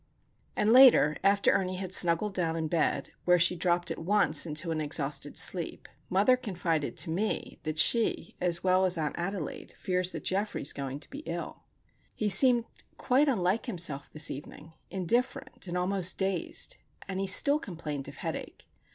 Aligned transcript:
And 0.55 0.73
later, 0.73 1.15
after 1.23 1.51
Ernie 1.51 1.75
had 1.75 1.93
snuggled 1.93 2.33
down 2.33 2.55
in 2.55 2.67
bed, 2.67 3.11
where 3.25 3.37
she 3.37 3.55
dropped 3.55 3.91
at 3.91 3.99
once 3.99 4.47
into 4.47 4.71
an 4.71 4.81
exhausted 4.81 5.37
sleep, 5.37 5.87
mother 6.09 6.35
confided 6.35 6.97
to 6.97 7.11
me 7.11 7.59
that 7.61 7.77
she, 7.77 8.35
as 8.41 8.63
well 8.63 8.83
as 8.85 8.97
Aunt 8.97 9.13
Adelaide, 9.15 9.75
fears 9.77 10.11
that 10.13 10.23
Geoffrey 10.23 10.63
is 10.63 10.73
going 10.73 10.99
to 11.01 11.09
be 11.11 11.19
ill. 11.27 11.65
He 12.15 12.29
seemed 12.29 12.65
quite 12.97 13.27
unlike 13.27 13.67
himself 13.67 14.09
this 14.11 14.31
evening—indifferent 14.31 15.67
and 15.67 15.77
almost 15.77 16.17
dazed, 16.17 16.77
and 17.07 17.19
he 17.19 17.27
still 17.27 17.59
complained 17.59 18.07
of 18.07 18.15
headache. 18.15 18.67